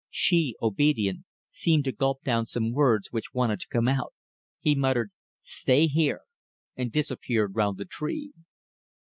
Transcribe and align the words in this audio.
She, 0.09 0.55
obedient, 0.63 1.25
seemed 1.51 1.83
to 1.83 1.91
gulp 1.91 2.23
down 2.23 2.47
some 2.47 2.73
words 2.73 3.11
which 3.11 3.35
wanted 3.35 3.59
to 3.59 3.67
come 3.67 3.87
out. 3.87 4.15
He 4.59 4.73
muttered: 4.73 5.11
"Stay 5.43 5.85
here," 5.85 6.21
and 6.75 6.91
disappeared 6.91 7.53
round 7.55 7.77
the 7.77 7.85
tree. 7.85 8.33